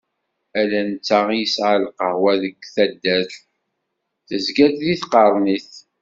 Ala 0.59 0.79
netta 0.89 1.19
i 1.33 1.35
yesɛan 1.39 1.81
lqahwa 1.87 2.33
deg 2.41 2.55
taddart, 2.73 3.31
tezga-d 4.27 4.75
deg 4.87 4.99
tqernit. 5.01 5.71